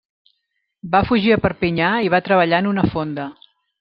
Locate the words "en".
2.65-2.71